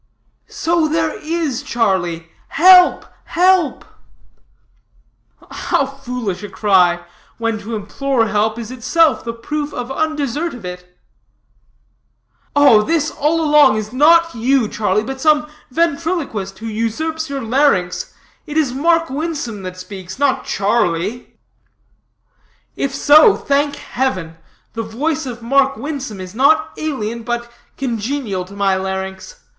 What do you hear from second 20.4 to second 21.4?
Charlie."